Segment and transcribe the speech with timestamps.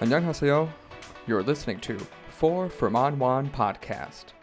[0.00, 0.72] 안녕하세요.
[1.26, 1.96] You're listening to
[2.30, 4.34] For From On One podcast.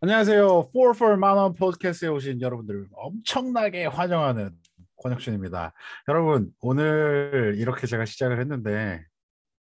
[0.00, 0.70] 안녕하세요.
[0.72, 4.50] 44 만원 팟캐스트에 오신 여러분들 엄청나게 환영하는
[4.96, 5.72] 권혁준입니다.
[6.08, 9.04] 여러분 오늘 이렇게 제가 시작을 했는데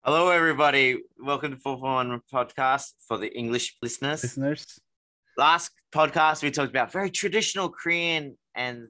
[0.05, 1.03] Hello, everybody.
[1.17, 4.23] Welcome to 441 Podcast for the English listeners.
[4.23, 4.79] listeners
[5.37, 8.87] Last podcast, we talked about very traditional Korean and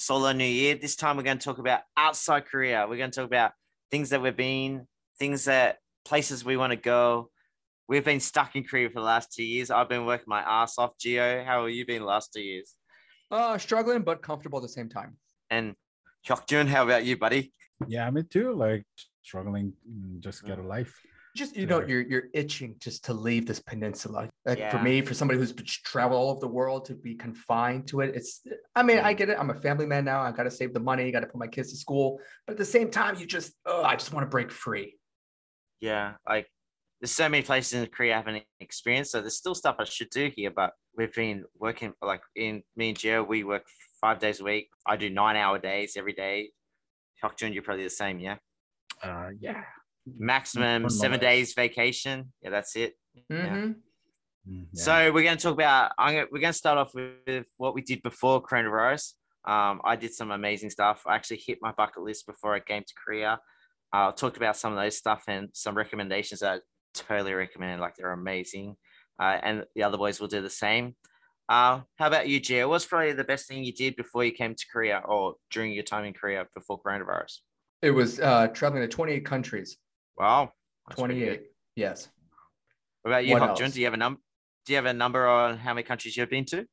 [0.00, 0.74] Solar New Year.
[0.76, 2.86] This time, we're going to talk about outside Korea.
[2.88, 3.52] We're going to talk about
[3.90, 4.86] things that we've been,
[5.18, 7.30] things that places we want to go.
[7.88, 9.70] We've been stuck in Korea for the last two years.
[9.70, 10.92] I've been working my ass off.
[10.98, 12.74] Gio, how have you been the last two years?
[13.30, 15.16] Uh, struggling but comfortable at the same time.
[15.50, 15.74] And
[16.26, 17.52] Hyukjun, how about you, buddy?
[17.86, 18.84] yeah me too like
[19.22, 20.94] struggling mm, just get a life
[21.36, 25.14] just you know you're you're itching just to leave this peninsula like for me for
[25.14, 28.42] somebody who's traveled all over the world to be confined to it it's
[28.74, 31.12] i mean i get it i'm a family man now I've gotta save the money
[31.12, 33.94] gotta put my kids to school but at the same time you just oh i
[33.94, 34.98] just want to break free
[35.80, 36.46] yeah, like
[37.00, 39.12] there's so many places in Korea I haven't experienced.
[39.12, 42.90] So there's still stuff I should do here, but we've been working like in me
[42.90, 43.64] and Gio, we work
[44.00, 44.68] five days a week.
[44.86, 46.50] I do nine hour days every day.
[47.22, 48.36] Hyukjun, you're probably the same, yeah.
[49.02, 49.62] uh yeah
[50.16, 52.32] Maximum seven days vacation.
[52.42, 52.94] Yeah, that's it.
[53.30, 53.50] Mhm.
[53.50, 53.74] Mm,
[54.48, 54.82] yeah.
[54.82, 55.92] So we're going to talk about.
[55.98, 59.14] I'm gonna, we're going to start off with what we did before coronavirus.
[59.46, 61.02] Um, I did some amazing stuff.
[61.06, 63.38] I actually hit my bucket list before I came to Korea.
[63.92, 66.58] I talked about some of those stuff and some recommendations that I
[66.94, 67.80] totally recommend.
[67.80, 68.76] Like they're amazing,
[69.20, 70.96] uh, and the other boys will do the same.
[71.48, 72.68] Uh, how about you, Gio?
[72.68, 75.84] What's probably the best thing you did before you came to Korea or during your
[75.84, 77.38] time in Korea before coronavirus?
[77.82, 79.76] it was uh traveling to 28 countries
[80.16, 80.52] Wow,
[80.90, 81.42] 28
[81.76, 82.08] yes
[83.02, 83.72] What about you, Hyukjun?
[83.72, 84.20] Do you have a number?
[84.68, 86.66] Do you have a number on how many countries you've been to?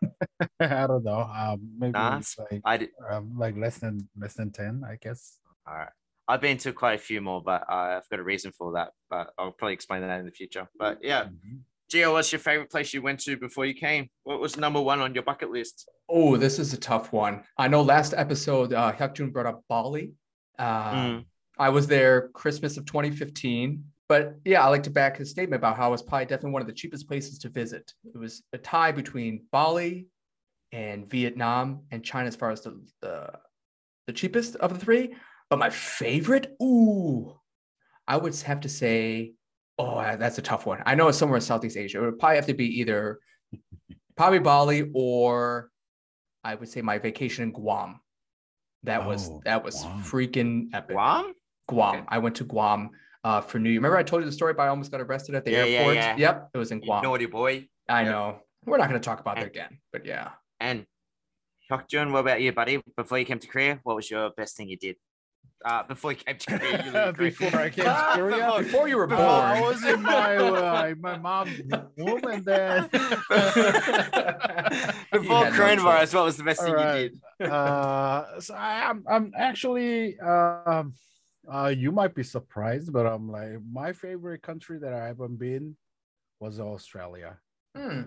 [0.60, 2.88] i don't know um maybe Nah, like I did.
[3.10, 5.36] um, like less than less than 10 i guess
[5.68, 5.90] All right.
[6.26, 8.92] I've been to quite a few more, but uh, I've got a reason for that.
[9.10, 10.66] But I'll probably explain that in the future.
[10.78, 11.58] But yeah, Mhm.
[11.92, 14.08] Gio, what's your favorite place you went to before you came?
[14.22, 15.86] What was number one on your bucket list?
[16.08, 20.14] oh this is a tough one i know last episode uh Hyukjun brought up bali
[20.58, 21.24] uh, Mm,
[21.58, 23.84] I was there Christmas of 2015.
[24.10, 26.62] But yeah, I like to back his statement about how it was probably definitely one
[26.62, 27.94] of the cheapest places to visit.
[28.12, 30.08] It was a tie between Bali
[30.72, 33.30] and Vietnam and China as far as the the,
[34.08, 35.14] the cheapest of the three.
[35.48, 37.38] But my favorite, ooh,
[38.08, 39.34] I would have to say,
[39.78, 40.82] oh, that's a tough one.
[40.86, 41.98] I know it's somewhere in Southeast Asia.
[42.02, 43.20] It would probably have to be either
[44.16, 45.70] probably Bali or
[46.42, 48.00] I would say my vacation in Guam.
[48.82, 50.02] That was Oh, that was Guam.
[50.02, 50.96] freaking epic.
[50.96, 51.32] Guam?
[51.68, 51.94] Guam.
[51.94, 52.04] Okay.
[52.08, 52.90] I went to Guam
[53.24, 53.78] uh, for New Year.
[53.80, 55.78] Remember I told you the story about I almost got arrested at the Yeah, yeah,
[55.78, 55.94] airport?
[55.96, 56.16] yeah.
[56.16, 57.02] Yep, it was in You Guam.
[57.02, 57.68] naughty boy.
[57.88, 58.10] I Yep.
[58.10, 58.40] know.
[58.64, 60.30] We're not going to talk about that And- again, but yeah.
[60.60, 60.86] And
[61.70, 62.82] Hyukjun, what about you, buddy?
[62.96, 64.96] Before you came to Korea, what was your best thing you did?
[65.64, 67.50] Uh, before you came to Korea, you lived in Korea.
[67.50, 68.36] Before I came to Korea?
[68.46, 69.20] Before- Before you were Uh, born.
[69.20, 71.60] I was in my uh, my mom's
[71.96, 72.88] womb and then
[75.12, 77.12] Before had no coronavirus, what was the best thing Alright.
[77.12, 77.50] you did?
[77.50, 80.94] uh so I, I'm I'm actually um
[81.50, 85.76] uh you might be surprised, but I'm like my favorite country that I haven't been
[86.40, 87.38] was Australia.
[87.76, 88.02] Hmm.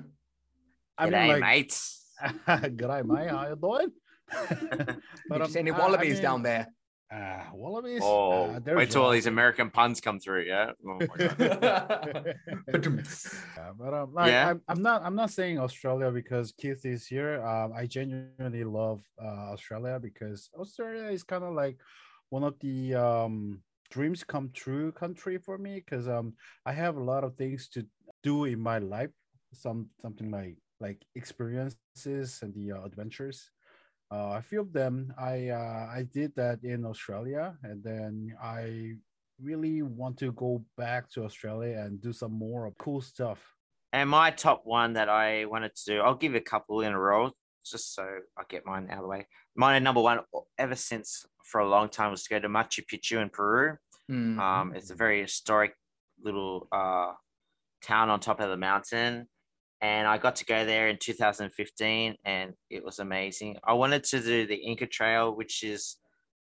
[0.97, 2.05] I G'day, mean like mates.
[2.47, 3.91] G'day, mate, how you doing?
[4.49, 4.97] Did
[5.29, 6.67] you um, see any I- I wallabies mean, down there?
[7.13, 8.01] Uh, wallabies.
[8.03, 9.33] Oh, uh, there's wait till all these lots.
[9.33, 10.43] American puns come through.
[10.43, 10.71] Yeah.
[10.87, 12.35] Oh my God.
[12.73, 14.49] Yeah, but um, like, Yeah.
[14.49, 17.45] I'm, I'm not I'm not saying Australia because Keith is here.
[17.45, 21.77] Um, I genuinely love uh, Australia because Australia is kind of like
[22.33, 23.61] one of the um
[23.91, 26.33] dreams come true country for me because um
[26.65, 27.85] I have a lot of things to
[28.23, 29.13] do in my life.
[29.53, 33.51] Some something like like experiences and the uh, adventures.
[34.11, 38.97] Uh, a few of them I uh, I did that in Australia, and then I
[39.37, 43.39] really want to go back to Australia and do some more cool stuff.
[43.93, 46.99] And my top one that I wanted to do, I'll give a couple in a
[46.99, 47.29] row
[47.69, 48.03] just so
[48.37, 49.27] I get mine out of the way.
[49.55, 50.19] My number one,
[50.57, 53.77] ever since for a long time, was to go to Machu Picchu in Peru.
[54.07, 54.39] Hmm.
[54.39, 55.73] Um, it's a very historic
[56.23, 57.13] little uh,
[57.83, 59.27] town on top of the mountain.
[59.81, 63.57] And I got to go there in 2015 and it was amazing.
[63.65, 65.97] I wanted to do the Inca Trail, which is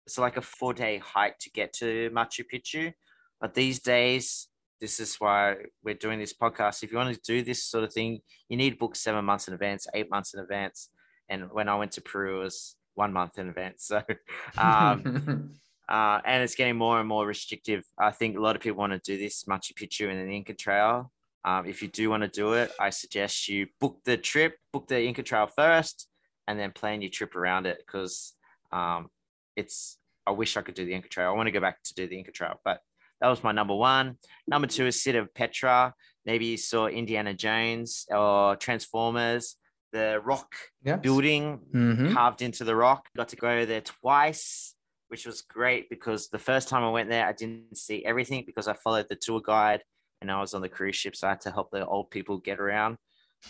[0.07, 2.93] it's like a four day hike to get to Machu Picchu.
[3.41, 4.49] But these days,
[4.81, 6.83] this is why we're doing this podcast.
[6.83, 9.49] If you want to do this sort of thing, you need to book seven months
[9.49, 10.91] in advance, eight months in advance.
[11.33, 13.87] And when I went to Peru, it was one month in advance.
[13.87, 14.03] So,
[14.59, 15.51] um,
[15.89, 17.85] uh, and it's getting more and more restrictive.
[17.99, 20.53] I think a lot of people want to do this Machu Picchu and the Inca
[20.53, 21.11] Trail.
[21.45, 24.87] Um, if you do want to do it, I suggest you book the trip, book
[24.89, 26.07] the Inca Trail first,
[26.47, 28.35] and then plan your trip around it because
[28.71, 29.09] um,
[29.57, 31.31] it's I wish I could do the Inca Trail.
[31.31, 32.81] I want to go back to do the Inca Trail, but
[33.23, 34.19] that was my number one.
[34.47, 35.95] Number two is City of Petra.
[36.27, 39.57] Maybe you saw Indiana Jones or Transformers,
[39.93, 40.97] the rock Yeah.
[40.97, 42.13] building Mhm.
[42.15, 43.09] carved into the rock.
[43.17, 44.75] Got to go there twice,
[45.09, 48.69] which was great because the first time I went there, I didn't see everything because
[48.69, 49.85] I followed the tour guide
[50.21, 52.39] and I was on the cruise ship, so I had to help the old people
[52.39, 52.97] get around.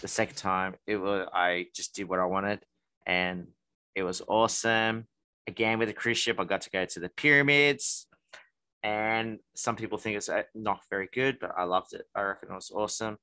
[0.01, 2.65] The second time, it was I just did what I wanted,
[3.07, 3.53] and
[3.95, 5.07] it was awesome.
[5.47, 8.09] Again, with the cruise ship, I got to go to the pyramids,
[8.83, 12.07] and some people think it's uh, not very good, but I loved it.
[12.15, 13.19] I reckon it was awesome.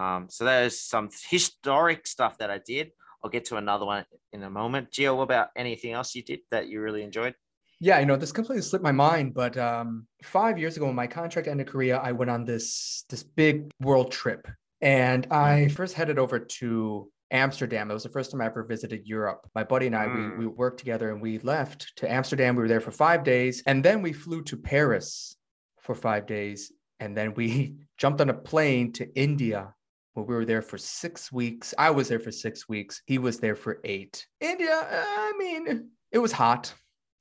[0.00, 2.92] Um, so there's some historic stuff that I did.
[3.22, 4.90] I'll get to another one in a moment.
[4.90, 7.34] Gio, what about anything else you did that you really enjoyed?
[7.80, 11.06] Yeah, you know, this completely slipped my mind, but um, five years ago when my
[11.06, 14.46] contract ended in Korea, I went on this this big world trip,
[14.80, 17.90] and I first headed over to Amsterdam.
[17.90, 19.46] It was the first time I ever visited Europe.
[19.54, 20.38] My buddy and I, Mm.
[20.38, 22.54] we, we worked together and we left to Amsterdam.
[22.54, 25.36] We were there for five days, and then we flew to Paris
[25.80, 29.74] for five days, and then we jumped on a plane to India.
[30.14, 31.72] Where we were there for six weeks.
[31.78, 33.02] I was there for six weeks.
[33.06, 34.26] He was there for eight.
[34.40, 36.74] India, uh, I mean, it was hot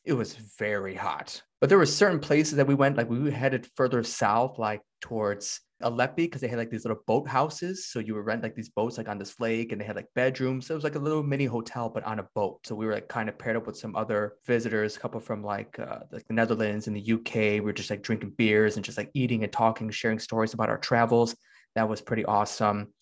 [0.09, 1.41] it was very hot.
[1.61, 5.59] But there were certain places that we went, like we headed further south, like towards
[5.83, 7.87] Alleppey, because they had like these little boat houses.
[7.87, 10.07] So you would rent like these boats like on this lake and they had like
[10.15, 10.65] bedrooms.
[10.65, 12.65] So it was like a little mini hotel, but on a boat.
[12.65, 15.43] So we were like kind of paired up with some other visitors, a couple from
[15.43, 17.35] like uh, like the Netherlands and the UK.
[17.35, 20.69] We were just like drinking beers and just like eating and talking, sharing stories about
[20.69, 21.35] our travels.
[21.75, 22.93] That was pretty awesome.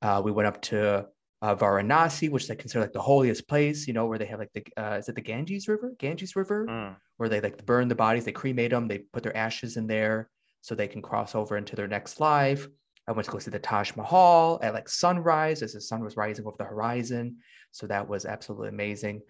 [0.00, 1.06] Uh, we went up to
[1.42, 4.52] uh, Varanasi, which they consider like the holiest place, you know, where they have like
[4.52, 5.92] the, uh, is it the Ganges River?
[5.98, 6.96] Ganges River, Mm.
[7.16, 10.30] where they like burn the bodies, they cremate them, they put their ashes in there
[10.60, 12.68] so they can cross over into their next life.
[13.08, 16.16] I went to go see the Taj Mahal at like sunrise as the sun was
[16.16, 17.38] rising over the horizon.
[17.72, 19.22] So that was absolutely amazing.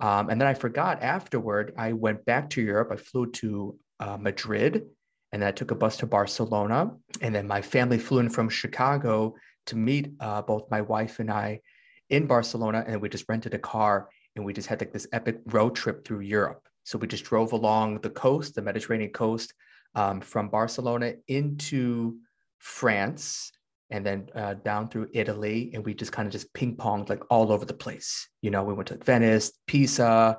[0.00, 2.88] Um, and then I forgot afterward, I went back to Europe.
[2.90, 4.86] I flew to uh, Madrid
[5.32, 6.92] and then I took a bus to Barcelona.
[7.20, 9.34] And then my family flew in from Chicago
[9.66, 11.60] to meet uh, both my wife and I
[12.08, 12.84] in Barcelona.
[12.86, 16.04] And we just rented a car and we just had like this epic road trip
[16.04, 16.66] through Europe.
[16.84, 19.52] So we just drove along the coast, the Mediterranean coast,
[19.94, 22.18] um, from Barcelona into
[22.58, 23.52] France
[23.90, 25.70] and then uh, down through Italy.
[25.74, 28.28] And we just kind of just ping ponged like all over the place.
[28.40, 30.38] You know, we went to Venice, Pisa,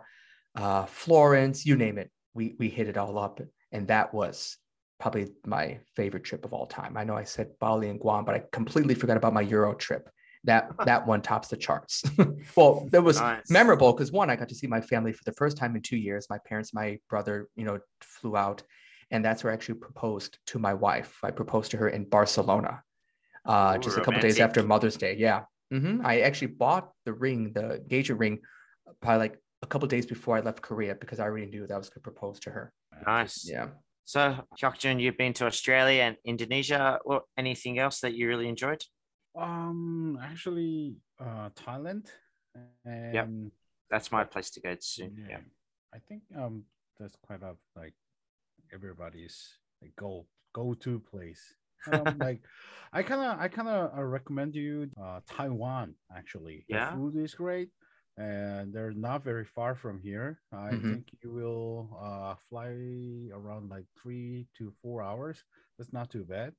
[0.55, 2.09] uh, Florence, you name it.
[2.33, 3.39] We, we hit it all up.
[3.71, 4.57] And that was
[4.99, 6.97] probably my favorite trip of all time.
[6.97, 10.09] I know I said Bali and Guam, but I completely forgot about my Euro trip.
[10.43, 12.03] That that one tops the charts.
[12.55, 13.49] well, that was Nice.
[13.49, 15.97] memorable because one, I got to see my family for the first time in two
[15.97, 16.27] years.
[16.29, 18.63] My parents, my brother, you know, flew out,
[19.11, 21.17] and that's where I actually proposed to my wife.
[21.23, 22.83] I proposed to her in Barcelona,
[23.45, 24.63] uh, Ooh, just a couple days after.
[24.63, 25.15] Mother's Day.
[25.17, 28.39] Yeah, hmm I actually bought the ring, the engagement ring,
[29.01, 31.77] probably like a couple days before I left Korea because I already knew that I
[31.77, 32.73] was going to propose to her.
[33.05, 33.45] Nice.
[33.49, 33.67] Yeah.
[34.09, 36.97] So, Hyukjun, you've been to Australia and Indonesia.
[37.03, 38.81] What anything else that you really enjoyed?
[39.37, 42.07] Um, actually, uh, Thailand.
[42.83, 43.51] And
[43.91, 45.03] That's my place to go to.
[45.03, 45.37] yeah, Yeah.
[45.93, 46.63] I think um
[46.99, 47.93] that's quite a like
[48.73, 49.37] everybody's
[49.79, 51.53] like go go to place.
[51.85, 52.41] Um, like
[52.91, 56.65] I kind of I kind of uh, recommend you uh Taiwan actually.
[56.67, 56.89] Yeah?
[56.89, 57.69] the food is great.
[58.19, 60.41] And they're not very far from here.
[60.51, 60.91] I Mhm.
[60.91, 62.67] think you will uh, fly
[63.31, 65.45] around like three to four hours.
[65.77, 66.53] That's not too bad.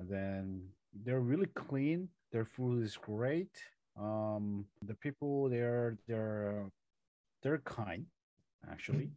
[0.00, 0.68] And then
[1.04, 2.08] they're really clean.
[2.32, 3.54] Their food is great.
[3.94, 6.66] Um, the people there, they're
[7.42, 8.06] they're kind,
[8.68, 9.12] actually.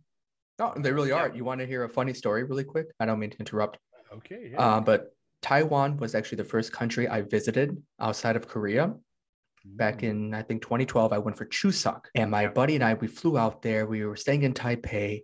[0.60, 1.26] Oh, they really Yeah.
[1.26, 1.36] are.
[1.36, 2.88] You want to hear a funny story really quick?
[3.00, 3.80] I don't mean to interrupt.
[4.14, 4.52] Okay.
[4.54, 4.62] Yeah.
[4.62, 8.94] Uh, but Taiwan was actually the first country I visited outside of Korea.
[9.76, 10.04] Back Mm.
[10.04, 12.06] in, I think, 2012, I went for Chuseok.
[12.16, 13.86] And my buddy and I, we flew out there.
[13.86, 15.24] We were staying in Taipei.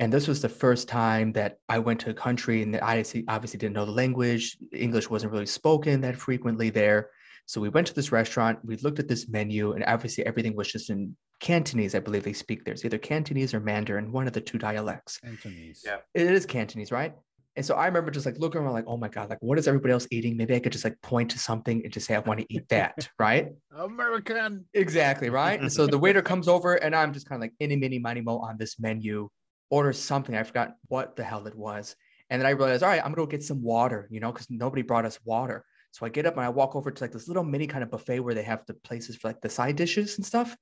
[0.00, 3.24] And this was the first time that I went to a country and I obviously
[3.28, 4.56] obviously didn't know the language.
[4.72, 7.10] English wasn't really spoken that frequently there.
[7.46, 10.70] So we went to this restaurant, we looked at this menu, and obviously everything was
[10.72, 12.72] just in Cantonese, I believe they speak there.
[12.72, 15.18] It's either Cantonese or Mandarin, one of the two dialects.
[15.24, 15.82] Anthony's.
[15.84, 15.98] Yeah.
[16.14, 17.14] It is Cantonese, right?
[17.54, 19.68] And so I remember just like looking around, like, oh my God, like what is
[19.68, 20.36] everybody else eating?
[20.36, 22.68] Maybe I could just like point to something and just say, I want to eat
[22.70, 23.48] that, right?
[23.76, 24.64] American.
[24.72, 25.60] Exactly, right?
[25.60, 28.22] And so the waiter comes over and I'm just kind of like any mini mini
[28.22, 29.28] mo on this menu,
[29.70, 30.34] order something.
[30.34, 31.94] I forgot what the hell it was.
[32.30, 34.48] And then I realized, all right, I'm gonna go get some water, you know, because
[34.48, 35.64] nobody brought us water.
[35.90, 37.90] So I get up and I walk over to like this little mini kind of
[37.90, 40.56] buffet where they have the places for like the side dishes and stuff.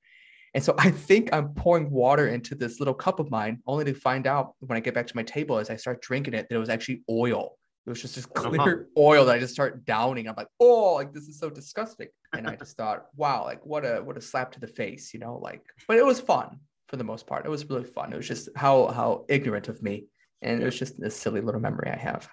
[0.55, 3.95] And so I think I'm pouring water into this little cup of mine, only to
[3.95, 6.55] find out when I get back to my table as I start drinking it that
[6.57, 7.57] it was actually oil.
[7.87, 8.51] It was just this Uh-huh.
[8.51, 10.29] clear oil that I just start downing.
[10.29, 12.09] I'm like, oh, like this is so disgusting.
[12.37, 15.21] And I just thought, wow, like what a what a slap to the face, you
[15.21, 16.59] know, like, but it was fun.
[16.89, 17.47] for the most part.
[17.47, 18.13] It was really fun.
[18.13, 20.07] It was just how how ignorant of me,
[20.43, 22.29] and it was just a silly little memory I have.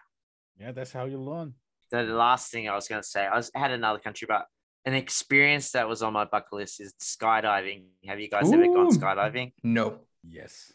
[0.60, 1.54] Yeah, that's how you learn.
[1.92, 4.48] The last thing I was going to say, I was I had another country, but
[4.88, 7.84] an experience that was on my bucket list is skydiving.
[8.08, 9.52] Have you guys ever gone skydiving?
[9.64, 10.72] No, Yes.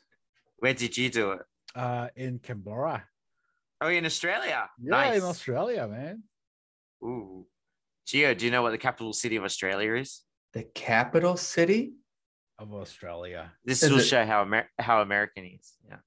[0.59, 1.41] Where did you do it?
[1.75, 3.05] Uh, in Canberra.
[3.81, 4.69] Oh, in Australia.
[4.79, 5.19] Yeah, nice.
[5.19, 6.23] in Australia, man.
[7.03, 7.47] Ooh.
[8.07, 10.21] Gio, do you know what the capital city of Australia is?
[10.53, 11.95] the capital city,
[12.59, 13.53] Of Australia.
[13.65, 15.73] This Is will it- show how Amer- how American he is.
[15.89, 16.01] Yeah.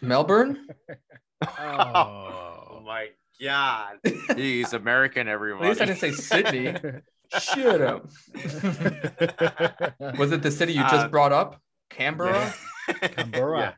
[0.00, 0.66] Melbourne.
[1.42, 1.48] Oh
[2.76, 2.82] Oh.
[2.84, 3.08] my
[3.42, 3.96] god.
[4.36, 5.64] He's American, Everyone.
[5.64, 6.66] At least I didn't say Sydney.
[7.38, 8.06] Shut up.
[10.18, 11.60] Was it the city you just Uh, brought up?
[11.90, 12.52] Canberra.
[12.88, 13.58] Canberra.
[13.60, 13.72] Yeah.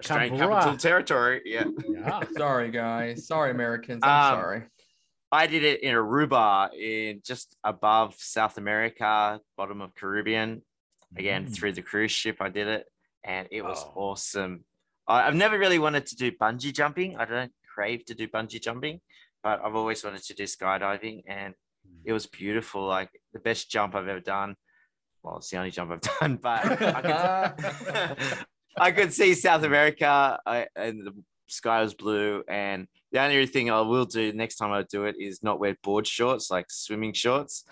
[0.00, 0.54] Australian Canberra.
[0.60, 1.42] capital territory.
[1.44, 1.64] Yeah.
[1.88, 2.20] Yeah.
[2.36, 3.26] Sorry, guys.
[3.26, 4.00] Sorry, Americans.
[4.02, 4.62] I'm Um, sorry.
[5.30, 10.62] I did it in Aruba, in just above South America, bottom of Caribbean.
[11.16, 11.54] Again, Mm.
[11.54, 12.86] through the cruise ship, I did it,
[13.24, 13.92] and it was Oh.
[14.12, 14.64] awesome.
[15.06, 17.16] I, I've never really wanted to do bungee jumping.
[17.16, 19.00] I don't crave to do bungee jumping,
[19.42, 21.54] but I've always wanted to do skydiving, and
[22.04, 22.86] it was beautiful.
[22.86, 24.54] Like the best jump I've ever done.
[25.22, 28.38] Well, it's the only jump I've done, but I could,
[28.78, 31.12] I could see South America, I, and the
[31.48, 32.44] sky was blue.
[32.48, 35.76] And the only thing I will do next time I do it is not wear
[35.82, 37.64] board shorts, like swimming shorts,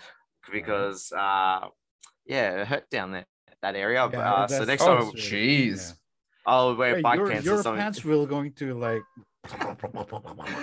[0.51, 1.67] because uh,
[2.25, 3.25] yeah, it hurt down there
[3.61, 4.07] that area.
[4.11, 5.93] Yeah, uh, so next Oh, time jeez.
[6.47, 7.81] I'll wear Wait, bike your, pants your or something.
[7.81, 9.01] pants will going to like.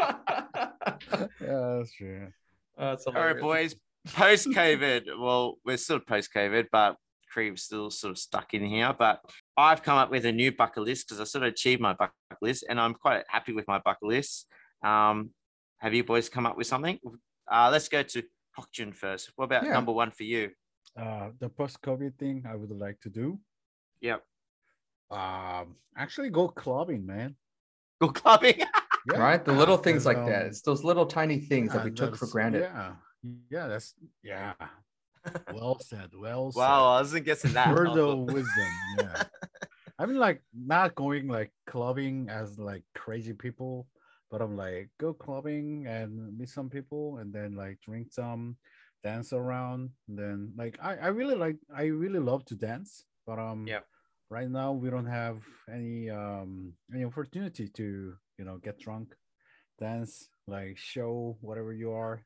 [1.41, 2.29] Yeah, that's true.
[2.77, 3.75] That's All right, boys.
[4.15, 6.97] Post COVID, well, we're still post COVID, but
[7.31, 8.95] Cree's still sort of stuck in here.
[8.99, 9.21] But
[9.57, 12.15] I've come up with a new bucket list because I sort of achieved my bucket
[12.41, 14.47] list, and I'm quite happy with my bucket list.
[14.83, 15.31] Um,
[15.79, 16.99] have you boys come up with something?
[17.50, 18.23] Uh, let's go to
[18.59, 19.33] Hokjun first.
[19.37, 19.73] What about Yeah.
[19.73, 20.50] number one for you?
[20.97, 23.38] Uh, the post-COVID thing I would like to do.
[24.00, 24.23] Yep.
[25.11, 27.37] Um, actually go clubbing, man.
[28.00, 28.62] Go clubbing.
[29.12, 29.21] Yeah.
[29.21, 29.42] Right?
[29.42, 30.47] The little things like um, that.
[30.47, 32.62] It's those little tiny things that we took for granted.
[32.62, 32.92] Yeah,
[33.49, 34.52] yeah, that's yeah.
[35.54, 36.11] Well said.
[36.14, 36.59] Well said.
[36.59, 37.75] wow, I wasn't guessing that.
[37.75, 38.68] Word of wisdom.
[38.99, 39.23] Yeah.
[39.99, 43.87] I mean, like not going like clubbing as like crazy people,
[44.30, 48.57] but I'm like go clubbing and meet some people and then like drink some,
[49.02, 49.90] dance around.
[50.09, 53.81] And then like I, I really like I really love to dance, but um yeah.
[54.31, 55.38] right now we don't have
[55.73, 59.14] any um any opportunity to you know get drunk,
[59.78, 62.23] dance, like show whatever you are.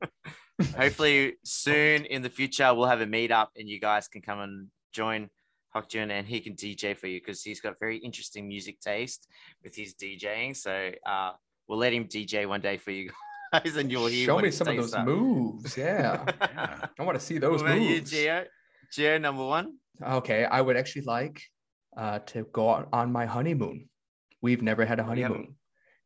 [0.76, 4.68] Hopefully, soon in the future, we'll have a meetup and you guys can come and
[4.92, 5.30] join
[5.74, 9.28] Hokjun and he can DJ for you because he's got very interesting music taste
[9.62, 10.56] with his DJing.
[10.56, 11.32] So uh,
[11.68, 14.48] we'll let him DJ one day for you guys and you'll hear Show what me
[14.48, 15.04] his some of those are.
[15.04, 15.76] moves.
[15.76, 16.24] Yeah.
[16.40, 16.86] Yeah.
[16.98, 18.12] I want to see What those about you, moves.
[18.12, 18.44] Gio?
[18.92, 19.74] Gio, number one.
[20.02, 21.42] Okay, I would actually like
[21.96, 23.88] uh, to go on, on my honeymoon.
[24.42, 25.36] We've never had a Oh, you haven't?
[25.36, 25.54] honeymoon.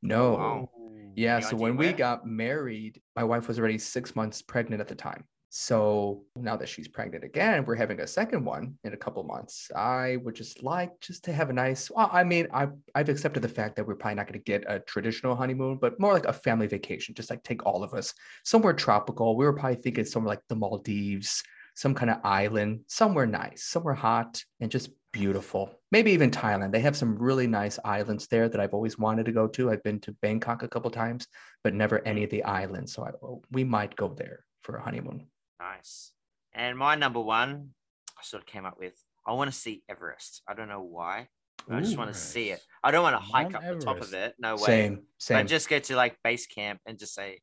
[0.03, 0.33] No.
[0.33, 0.71] Wow.
[1.15, 4.81] Yeah, Any so idea when we got married, my wife was already six months pregnant
[4.81, 5.25] at the time.
[5.55, 9.71] So now that she's pregnant again, we're having a second one in a couple months.
[9.77, 11.91] I would just like just to have a nice.
[11.91, 14.65] Well, I mean, I I've accepted the fact that we're probably not going to get
[14.67, 18.15] a traditional honeymoon, but more like a family vacation, just like take all of us
[18.45, 19.37] somewhere tropical.
[19.37, 21.43] We were probably thinking somewhere like the Maldives,
[21.75, 25.79] some kind of island, somewhere nice, somewhere hot and just beautiful.
[25.91, 26.73] Maybe even Thailand.
[26.73, 29.71] They have some really nice islands there that I've always wanted to go to.
[29.71, 31.27] I've been to Bangkok a couple times,
[31.63, 32.95] but never any of the islands.
[32.95, 33.11] So I,
[33.51, 35.27] we might go there for a honeymoon.
[35.63, 36.13] Nice.
[36.55, 37.71] And my number one,
[38.19, 38.95] I sort of came up with
[39.27, 40.43] I want to see Everest.
[40.49, 41.29] I don't know why.
[41.69, 41.99] but I just Ooh.
[41.99, 42.61] want to see it.
[42.83, 44.35] I don't want to hike Mount up the top of it.
[44.41, 44.67] No way.
[44.67, 45.39] Same, same.
[45.39, 47.41] But just go to like base camp and just say,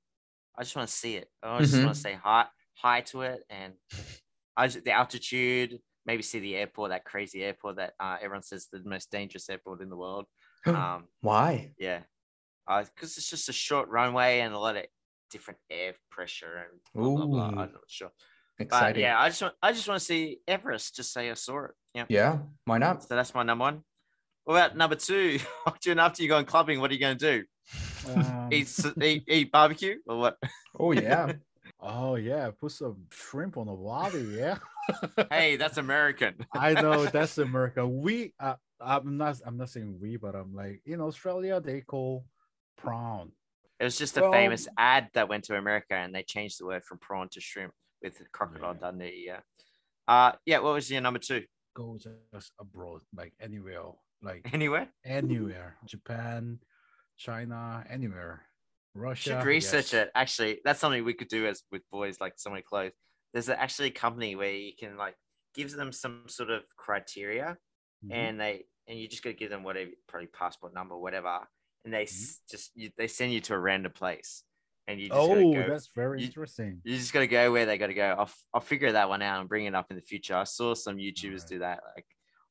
[0.58, 1.30] I just want to see it.
[1.42, 1.84] I just Mhm.
[1.86, 3.76] want to say hi, hi to it, and
[4.58, 5.80] I just, the altitude.
[6.06, 9.82] Maybe see the airport, that crazy airport that uh, everyone says the most dangerous airport
[9.82, 10.26] in the world.
[10.66, 11.72] Um, Why?
[11.78, 12.02] yeah,
[12.68, 14.86] because it's just a short runway and a lot of
[15.32, 17.48] different air pressure and blah blah blah.
[17.48, 18.12] I'm not sure,
[18.58, 19.02] but Exciting.
[19.02, 20.96] yeah, I just want I just want to see Everest.
[20.96, 21.72] Just say I saw it.
[21.94, 22.06] Yeah.
[22.10, 23.04] Yeah, why not?
[23.04, 23.84] So that's my number one.
[24.46, 25.40] What about number two?
[25.82, 27.46] Doing after you go clubbing, what are you going to do?
[28.10, 30.38] Um, Eat, eat eat barbecue or what?
[30.80, 31.34] Oh yeah.
[31.80, 34.20] oh yeah, put some shrimp on the water.
[34.20, 34.58] Yeah.
[35.32, 36.34] hey, that's American.
[36.54, 37.88] I know that's America.
[37.88, 42.26] We, uh, I'm not, I'm not saying we, but I'm like in Australia they call
[42.78, 43.32] prawn.
[43.80, 46.84] It was just a famous ad that went to America and they changed the word
[46.84, 48.80] from prawn to shrimp with crocodile Yeah.
[48.82, 49.24] Dundee.
[49.26, 49.40] Yeah.
[50.08, 50.60] Uh, yeah.
[50.60, 51.44] What was your number two?
[51.76, 51.98] Go
[52.34, 53.84] just abroad, like anywhere,
[54.22, 54.90] like Anywhere?
[55.06, 55.78] anywhere.
[55.86, 56.60] Japan,
[57.18, 58.46] China, anywhere.
[58.96, 59.30] Russia.
[59.40, 60.06] Should research yes.
[60.08, 60.12] it.
[60.16, 62.92] Actually, that's something we could do as with boys, like somewhere close.
[63.34, 65.16] there's actually a company where you can like
[65.54, 67.56] gives them some sort of criteria
[68.04, 68.14] Mhm.
[68.14, 71.42] and they and you just got to give them whatever probably passport number whatever
[71.86, 74.44] and they s just you, they send you to a random place
[74.88, 76.82] and you just gotta oh, go, that's very you- interesting.
[76.84, 79.10] you just got to go where they got to go I'll, f- I'll figure that
[79.10, 81.48] one out and bring it up in the future i saw some youtubers Alright.
[81.48, 82.06] do that like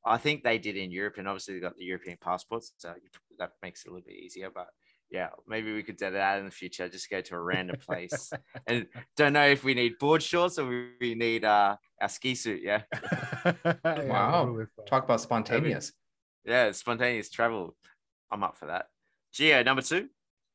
[0.07, 2.95] i think they did in europe and obviously they got the european passports so
[3.39, 4.69] that makes it a little bit easier but
[5.11, 8.31] yeah maybe we could do that in the future just go to a random place
[8.67, 10.67] and don't know if we need board shorts or
[11.01, 12.83] we need uh our ski suit yeah
[13.65, 14.57] Yeah, Wow.
[14.87, 15.93] Talk about spontaneous.
[16.45, 17.75] yeah spontaneous travel
[18.31, 18.87] i'm up for that
[19.39, 20.09] gio number two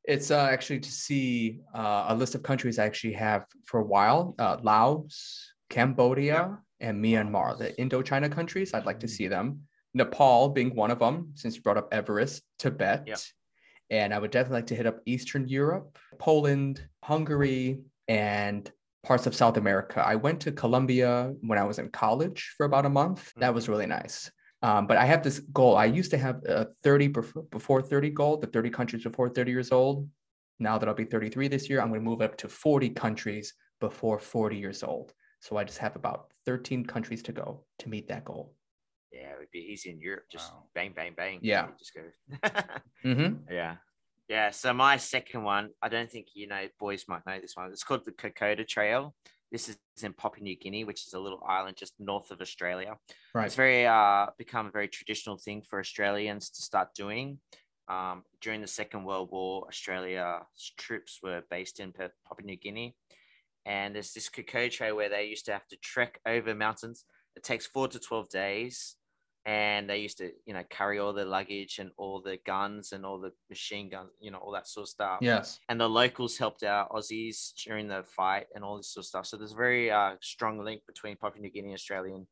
[0.06, 3.86] It's uh, actually to see uh, a list of countries I actually have for a
[3.86, 8.74] while: uh, Laos, Cambodia, and Myanmar, the Indochina countries.
[8.74, 9.16] I'd like to Mm.
[9.18, 9.46] see them.
[9.94, 13.20] Nepal being one of them, since you brought up Everest, Tibet, Yep.
[13.92, 18.62] and I would definitely like to hit up Eastern Europe, Poland, Hungary, and
[19.04, 20.00] parts of South America.
[20.14, 23.22] I went to Colombia when I was in college for about a month.
[23.38, 24.32] That was really nice.
[24.64, 25.76] Um, but I have this goal.
[25.76, 29.52] I used to have a 30 before, before 30 goal, the 30 countries before 30
[29.52, 30.10] years old.
[30.60, 33.54] Now that I'll be 33 this year, I'm going to move up to 40 countries
[33.82, 35.14] before 40 years old.
[35.42, 38.56] So I just have about 13 countries to go to meet that goal.
[39.12, 40.64] yeah it would be easy in europe just Wow.
[40.76, 41.68] bang bang bang Yeah.
[41.68, 42.04] You just go
[43.10, 43.32] Mm-hmm.
[43.60, 43.76] Yeah.
[44.30, 44.52] Yeah.
[44.52, 47.70] So my second one, I don't think you know, boys might know this one.
[47.72, 49.14] It's called the Kokoda Trail.
[49.54, 52.98] This is in Papua New Guinea, which is a little island just north of Australia.
[53.36, 53.46] Right.
[53.46, 57.38] It's very uh become a very traditional thing for Australians to start doing.
[57.88, 62.96] Um, during the Second World War, Australia's troops were based in Papua New Guinea,
[63.66, 67.06] and there's this Kokoda Trail where they used to have to trek over mountains.
[67.36, 68.96] It takes four to twelve days,
[69.46, 73.06] and they used to you know carry all their luggage and all the guns and
[73.06, 75.60] all the machine guns you know all that sort of stuff Yes.
[75.68, 79.26] and the locals helped out aussies during the fight and all this sort of stuff
[79.26, 82.26] so there's a very uh, strong link between papua new guinea and australian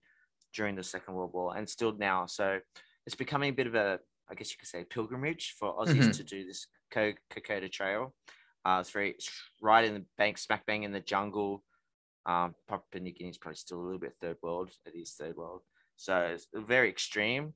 [0.56, 2.60] during the second world war and still now so
[3.06, 6.16] it's becoming a bit of a i guess you could say pilgrimage for aussies Mhm.
[6.18, 8.14] to do this Ko- kokoda trail
[8.64, 9.30] uh, it's very it's
[9.62, 11.64] right in the bank smack bang in the jungle
[12.28, 14.70] um, Papua New Guinea is probably still a little bit third world.
[14.86, 15.62] It is third world.
[16.02, 17.54] So it's very extreme.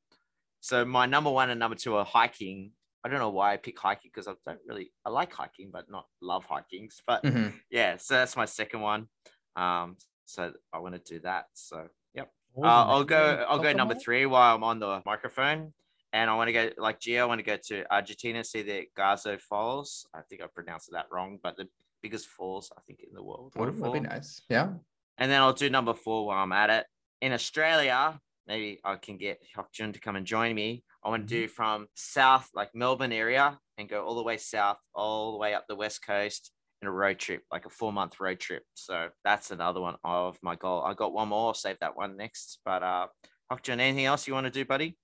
[0.62, 2.74] So my number one and number two are hiking.
[3.04, 5.90] I don't know why I pick hiking because I don't really I like hiking, but
[5.90, 7.02] not love hikings.
[7.08, 9.08] But hmm yeah, so that's my second one.
[9.56, 11.46] Um, so I want to do that.
[11.54, 12.32] So yep.
[12.56, 13.46] Uh, I'll go.
[13.50, 15.74] I'll go number three while I'm on the microphone,
[16.14, 17.22] and I want to go like Gio.
[17.22, 20.08] I want to go to Argentina, see the Gazo Falls.
[20.14, 21.68] I think I pronounced that wrong, but the
[22.04, 23.54] biggest falls I think in the world.
[23.56, 24.42] Would would be nice.
[24.50, 24.70] Yeah.
[25.18, 26.86] And then I'll do number four while I'm at it.
[27.22, 30.84] In Australia, maybe I can get Hyukjun to come and join me.
[31.04, 34.78] I want to do from south, like Melbourne area, and go all the way south,
[34.94, 38.20] all the way up the west coast in a road trip, like a four month
[38.20, 38.64] road trip.
[38.74, 40.84] So that's another one of my goal.
[40.84, 41.48] I got one more.
[41.48, 42.60] I'll save that one next.
[42.66, 43.08] But uh,
[43.52, 44.98] Hyukjun, anything else you want to do, buddy?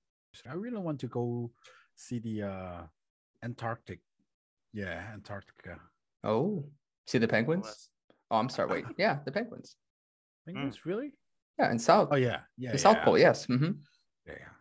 [0.49, 1.51] I really want to go
[1.95, 2.82] see the uh
[3.43, 3.99] Antarctic.
[4.73, 5.80] Yeah, Antarctica.
[6.23, 6.65] Oh,
[7.08, 7.89] see the penguins?
[8.30, 8.69] Oh, I'm sorry.
[8.69, 8.86] Wait.
[8.97, 9.75] Yeah, the penguins.
[10.45, 11.13] Penguins, really?
[11.62, 12.10] Yeah, in South.
[12.12, 12.71] Oh yeah, yeah.
[12.71, 13.06] the South yeah.
[13.06, 13.17] Pole.
[13.17, 13.45] Yes.
[13.45, 13.71] hmm
[14.26, 14.54] Yeah, yeah.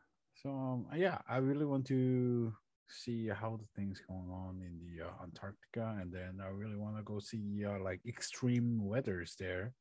[0.42, 2.52] So um, yeah, I really want to
[2.88, 6.96] see how the things going on in the uh, Antarctica, and then I really want
[6.96, 9.74] to go see uh, like extreme weathers there.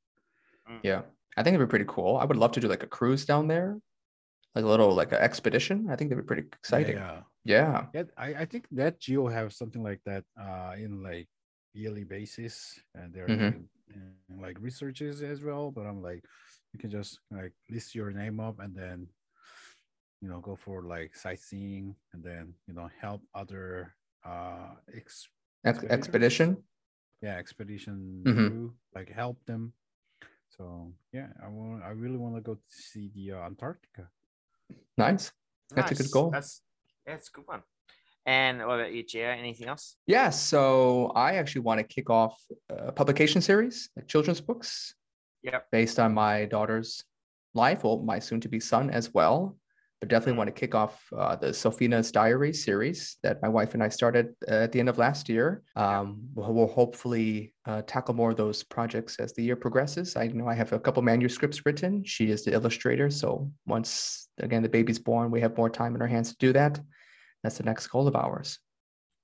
[0.83, 1.03] Yeah,
[1.35, 2.17] I think it'd be pretty cool.
[2.17, 3.79] I would love to do like a cruise down there,
[4.55, 5.89] like a little like an expedition.
[5.89, 6.95] I think that'd be pretty exciting.
[6.95, 7.87] Yeah, Yeah.
[7.93, 8.03] yeah.
[8.17, 11.27] I, I think that Geo have something like that uh in like
[11.73, 13.51] yearly basis, and they're Mhm.
[13.51, 13.69] doing
[14.41, 15.71] like researches as well.
[15.71, 16.23] But I'm like,
[16.73, 19.07] you can just like list your name up and then
[20.21, 25.29] you know go for like sightseeing and then you know help other uh ex-
[25.65, 26.57] Ex- expedition.
[27.21, 28.47] yeah expedition Mhm.
[28.49, 29.73] crew, like help them
[30.57, 34.09] so yeah i want i really want to go to see the uh, antarctica
[34.97, 35.31] Nice.
[35.75, 36.11] That's a good Nice.
[36.11, 36.31] goal.
[36.31, 36.61] That's
[37.07, 37.63] yeah, it's a good one.
[38.25, 39.31] And what about you, Gio?
[39.37, 39.95] Anything else?
[40.07, 40.29] Yeah.
[40.29, 42.35] So I actually want to kick off
[42.69, 44.93] a publication series, like children's books,
[45.43, 45.67] Yep.
[45.71, 47.03] based on my daughter's
[47.53, 49.57] life, well, my soon-to-be son as well.
[49.99, 53.83] But definitely want to kick off uh, the Sofina's Diary series that my wife and
[53.83, 55.61] I started uh, at the end of last year.
[55.75, 60.15] Um, we'll, we'll hopefully uh, tackle more of those projects as the year progresses.
[60.15, 62.05] I know I have a couple manuscripts written.
[62.05, 66.01] She is the illustrator, so once again the baby's born, we have more time in
[66.01, 66.79] our hands to do that.
[67.43, 68.57] That's the next goal of ours.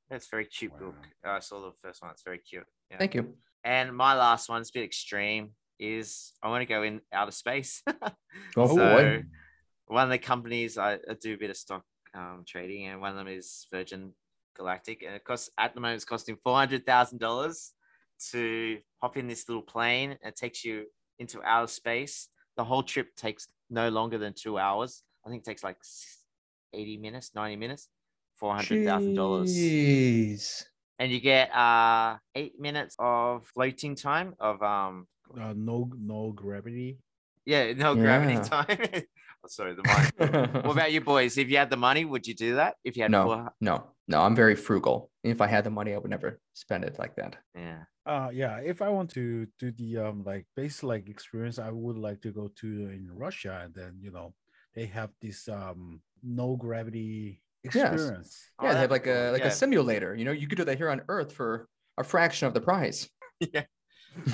[0.10, 0.96] That's a very cute book.
[1.24, 2.12] I saw the first one.
[2.12, 2.66] It's very cute.
[2.92, 2.98] Yeah.
[2.98, 3.34] Thank you.
[3.64, 7.32] And my last one, it's a bit extreme, is I want to go in outer
[7.32, 7.82] space.
[8.58, 9.24] Oh, So- boy.
[9.88, 11.84] one of the companies I, I do a bit of stock
[12.14, 14.14] um, trading, and one of them is Virgin
[14.58, 17.74] Galactic, and it costs at the moment it's costing four hundred thousand dollars
[18.32, 20.18] to hop in this little plane.
[20.24, 20.86] It takes you
[21.20, 22.30] into outer space.
[22.58, 25.04] The whole trip takes no longer than two hours.
[25.26, 25.78] I think it takes like
[26.74, 27.90] 80 minutes, 90 minutes,
[28.42, 29.16] $400,000.
[29.48, 30.64] Jeez.
[31.00, 35.08] And you get uh eight minutes of floating time of um
[35.40, 37.00] Uh, no, no gravity.
[37.46, 38.66] yeah, no gravity time.
[39.44, 40.54] oh, sorry, the mind.
[40.66, 41.38] what about you boys?
[41.38, 42.76] If you had the money, would you do that?
[42.84, 44.22] If you had no, four- no, no.
[44.22, 45.10] I'm very frugal.
[45.24, 47.38] If I had the money, I would never spend it like that.
[47.56, 47.84] yeah.
[48.06, 48.58] Uh, yeah.
[48.58, 52.32] If I want to do the um like base like experience, I would like to
[52.32, 54.34] go to in Russia, and then you know
[54.76, 58.52] they have this um no gravity experience.
[58.60, 59.48] Oh, Yeah, they have be like a like yeah.
[59.48, 60.14] a simulator.
[60.16, 63.10] You know, you could do that here on Earth for a fraction of the price.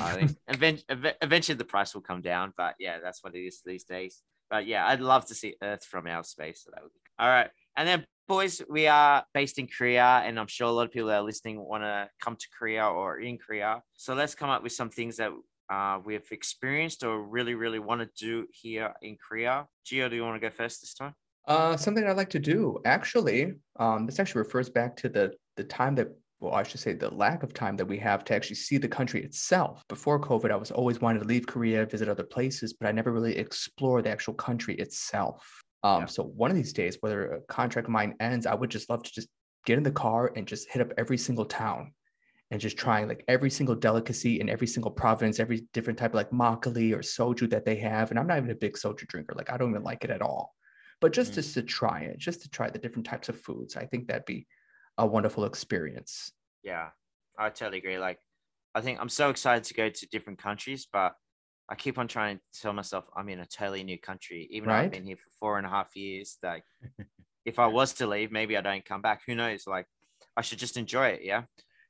[0.02, 3.46] I think event- ev- eventually the price will come down, but yeah, that's what it
[3.46, 4.22] is these days.
[4.50, 6.64] But yeah, I'd love to see Earth from outer space.
[6.64, 7.50] So that would be all right.
[7.78, 11.10] And then, boys, we are based in Korea, and I'm sure a lot of people
[11.10, 13.82] that are listening want to come to Korea or in Korea.
[13.94, 15.32] So let's come up with some things that
[15.70, 19.68] uh, we've experienced or really, really want to do here in Korea.
[19.86, 21.14] Gio, do you want to go first this time?
[21.48, 23.54] Uh, something I'd like to do actually.
[23.80, 26.08] Um, this actually refers back to the the time that,
[26.42, 28.88] well, I should say, the lack of time that we have to actually see the
[28.88, 29.84] country itself.
[29.88, 33.12] Before COVID, I was always wanting to leave Korea, visit other places, but I never
[33.12, 35.62] really explored the actual country itself.
[35.84, 36.06] Um, Yeah.
[36.08, 39.04] so one of these days, whether a contract of mine ends, I would just love
[39.04, 39.30] to just
[39.66, 41.94] get in the car and just hit up every single town
[42.50, 46.16] and just trying like every single delicacy in every single province, every different type of
[46.16, 48.10] like makgeolli or soju that they have.
[48.10, 49.36] And I'm not even a big soju drinker.
[49.36, 50.56] Like I don't even like it at all.
[51.00, 51.36] But just Mm.
[51.36, 54.26] just to try it, just to try the different types of foods, I think that'd
[54.26, 54.48] be
[55.02, 56.32] a wonderful experience.
[56.64, 56.90] Yeah,
[57.38, 57.98] I totally agree.
[57.98, 58.20] Like,
[58.76, 61.14] I think I'm so excited to go to different countries, but
[61.70, 64.76] I keep on trying to tell myself I'm in a totally new country, even though
[64.76, 66.38] I've been here for four and a half years.
[66.44, 66.64] Like,
[67.46, 69.22] if I was to leave, maybe I don't come back.
[69.26, 69.64] Who knows?
[69.66, 69.88] Like,
[70.38, 71.22] I should just enjoy it.
[71.24, 71.44] Yeah.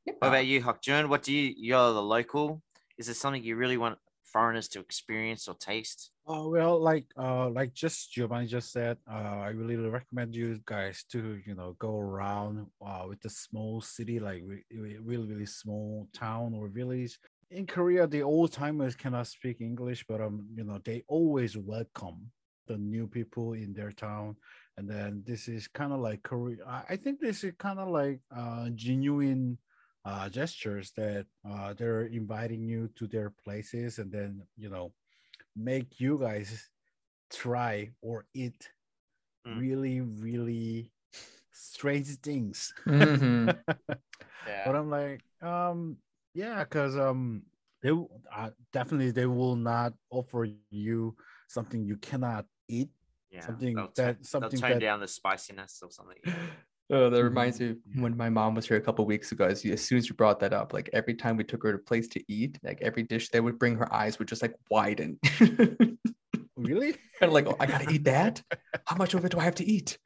[0.06, 0.14] Yeah.
[0.20, 1.10] What about you, Hokjun?
[1.10, 1.54] What do you?
[1.58, 2.62] You're the local.
[2.98, 3.98] Is there something you really want
[4.32, 6.12] foreigners to experience or taste?
[6.26, 11.04] Oh well, like uh, like just Giovanni just said, uh, I really recommend you guys
[11.12, 15.46] to you know go around uh, with the small city, like re- re- really really
[15.46, 17.20] small town or village.
[17.50, 22.32] In Korea, the old timers cannot speak English, but um, you know they always welcome
[22.68, 24.36] the new people in their town,
[24.78, 26.58] and then this is kind of like Korea.
[26.88, 29.58] I think this is kind of like uh, genuine
[30.06, 34.94] uh, gestures that uh, they're inviting you to their places, and then you know
[35.56, 36.70] make you guys
[37.32, 38.70] try or eat
[39.48, 39.58] Mm.
[39.60, 40.92] really really
[41.52, 43.50] strange things Mhm.
[44.48, 44.64] Yeah.
[44.70, 45.98] but i'm like um
[46.36, 47.42] yeah because um
[47.82, 51.16] they w- uh, definitely they will not offer you
[51.48, 52.90] something you cannot eat
[53.32, 53.42] yeah.
[53.42, 56.22] something they'll that- tone, something they'll tone that- down the spiciness or something.
[56.94, 59.46] Oh, that reminds me when my mom was here a couple weeks ago.
[59.46, 61.78] As, as soon as you brought that up, like every time we took her to
[61.78, 64.54] a place to eat, like every dish they would bring, her eyes would just like
[64.70, 65.18] widen.
[65.24, 65.98] kind
[66.58, 68.42] really of like, oh, I gotta eat that.
[68.86, 69.98] How much of it do I have to eat?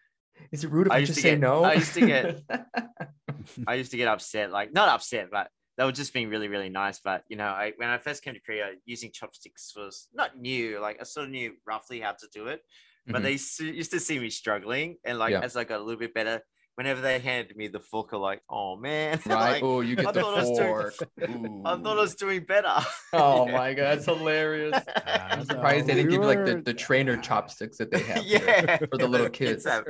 [0.51, 1.63] Is it rude if I I, just say get- no?
[1.63, 2.43] I used to get-
[3.67, 6.69] I used to get upset, like not upset, but they were just being really, really
[6.69, 6.99] nice.
[7.03, 10.79] But you know, I, when I first came to Korea, using chopsticks was not new.
[10.79, 12.61] Like I sort of knew roughly how to do it,
[13.07, 13.23] but Mhm.
[13.23, 14.97] they s- used to see me struggling.
[15.03, 15.41] And like Yeah.
[15.41, 16.41] as I got a little bit better,
[16.75, 19.53] whenever they handed me the fork, I'm like, oh man, right?
[19.53, 20.93] like, oh, you I get the thought I was doing- fork.
[21.65, 22.73] I thought I was doing better.
[23.13, 23.51] Oh Yeah.
[23.57, 24.77] my god, that's hilarious.
[25.05, 28.77] I'm surprised they didn't give you like the, the trainer chopsticks that they have yeah,
[28.77, 29.65] for the little kids.
[29.65, 29.85] have.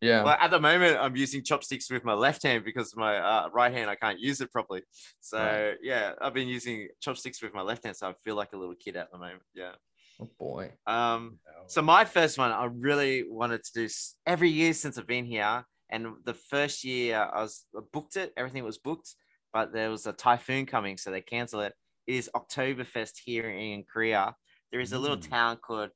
[0.00, 0.22] Yeah.
[0.22, 3.72] Well, at the moment, I'm using chopsticks with my left hand because my uh, right
[3.72, 4.82] hand I can't use it properly.
[5.20, 5.76] So Right.
[5.82, 8.74] yeah, I've been using chopsticks with my left hand, so I feel like a little
[8.74, 9.42] kid at the moment.
[9.54, 9.72] Yeah.
[10.20, 10.72] Oh boy.
[10.86, 11.38] Um.
[11.66, 13.88] So my first one, I really wanted to do
[14.26, 18.32] every year since I've been here, and the first year I was I booked it,
[18.36, 19.14] everything was booked,
[19.52, 21.74] but there was a typhoon coming, so they canceled it.
[22.06, 24.34] It is Oktoberfest here in Korea.
[24.70, 25.30] There is a little Mm.
[25.30, 25.90] town called,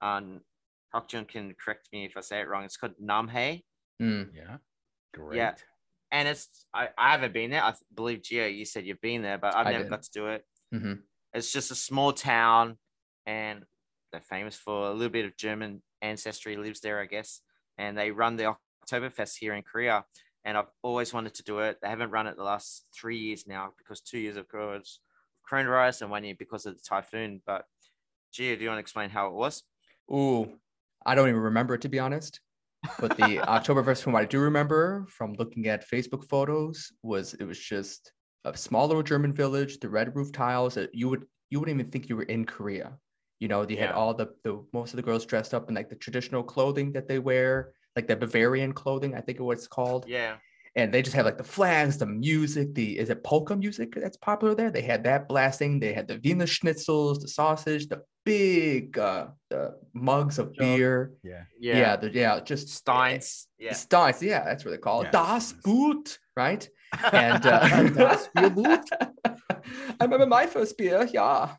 [0.00, 0.40] um,
[0.94, 2.64] Hokjun can correct me if I say it wrong.
[2.64, 3.62] It's called Namhae.
[4.02, 4.28] Mm.
[4.34, 4.56] yeah
[5.12, 5.54] great Yeah.
[6.12, 7.62] and it's I, I haven't been there.
[7.62, 9.90] I believe Gio, you said you've been there, but I've I never did.
[9.90, 10.44] got to do it.
[10.72, 10.94] hmm
[11.34, 12.78] It's just a small town,
[13.26, 13.64] and
[14.10, 17.40] they're famous for a little bit of German ancestry lives there, I guess.
[17.78, 18.56] And they run the
[18.90, 20.04] Oktoberfest here in Korea,
[20.44, 21.78] and I've always wanted to do it.
[21.82, 26.10] They haven't run it the last three years now because two years of coronavirus and
[26.10, 27.42] one year because of the typhoon.
[27.46, 27.64] But
[28.32, 29.62] Gio, do you want to explain how it was?
[30.12, 30.58] Ooh,
[31.04, 32.40] I don't even remember it to be honest.
[32.98, 37.44] But the Oktoberfest, from what I do remember from looking at Facebook photos, was it
[37.44, 38.12] was just
[38.44, 40.74] a small little German village, the red roof tiles.
[40.74, 42.96] That you would you wouldn't even think you were in Korea.
[43.38, 45.88] You know, they had all the the most of the girls dressed up in like
[45.88, 50.04] the traditional clothing that they wear, like the Bavarian clothing, I think it was called.
[50.08, 50.36] Yeah,
[50.76, 54.16] and they just have like the flags, the music, the is it polka music that's
[54.16, 54.70] popular there?
[54.70, 55.80] They had that blasting.
[55.80, 61.12] They had the Wiener Schnitzels, the sausage, the big uh, the mugs of beer.
[61.22, 61.42] Yeah.
[61.58, 61.96] Yeah, Yeah.
[61.96, 63.48] the, yeah, just Steins.
[63.58, 63.72] Yeah.
[63.72, 65.04] Steins, yeah, that's what they call it.
[65.06, 65.62] Yes, Das yes.
[65.62, 66.68] Boot, right?
[67.12, 68.84] And uh, Das Bierboot?
[70.00, 71.54] I remember my first beer, yeah.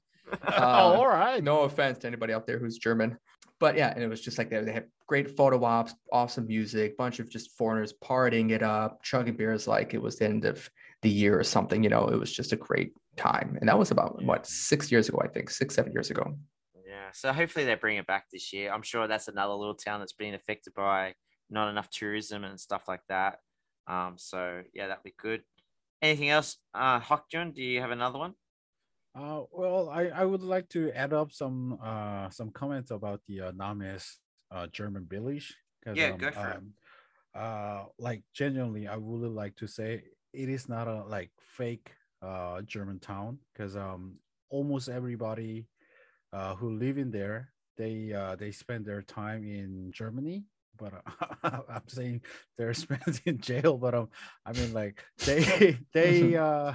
[0.47, 1.43] oh, all right.
[1.43, 3.17] no offense to anybody out there who's German,
[3.61, 6.97] but yeah, and it was just like they, they had great photo ops, awesome music,
[6.97, 10.69] bunch of just foreigners partying it up, chugging beers like it was the end of
[11.01, 11.81] the year or something.
[11.83, 14.27] You know, it was just a great time, and that was about Yeah.
[14.27, 16.35] what six years ago, I think, six seven years ago.
[16.85, 17.11] Yeah.
[17.13, 18.71] So hopefully they bring it back this year.
[18.73, 21.13] I'm sure that's another little town that's been affected by
[21.49, 23.39] not enough tourism and stuff like that.
[23.87, 25.43] Um, so yeah, that'd be good.
[26.01, 26.57] Anything else?
[26.73, 28.33] Uh Hokjun, do you have another one?
[29.13, 33.41] Uh, well, I, I would like to add up some uh some comments about the
[33.41, 33.99] uh, Namhae
[34.51, 35.55] uh, German village.
[35.93, 36.57] Yeah, go for it.
[36.57, 36.73] um,
[37.35, 42.61] Uh, like genuinely, I would like to say it is not a like fake uh
[42.63, 44.19] German town because um
[44.49, 45.67] almost everybody
[46.33, 50.45] uh who live in there they uh they spend their time in Germany.
[50.81, 50.93] But
[51.43, 52.21] uh, I'm saying
[52.57, 53.77] they're spent in jail.
[53.77, 54.09] But um,
[54.45, 56.73] I mean, like they they uh